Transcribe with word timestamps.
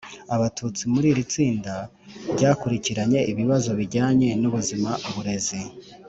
Abatusti 0.35 0.83
muri 0.93 1.07
iri 1.13 1.23
tsinda 1.31 1.73
ryakurikiranye 2.33 3.19
ibibazo 3.31 3.69
bijyanye 3.79 4.29
n 4.41 4.43
ubuzima 4.49 4.91
uburezi 5.09 5.61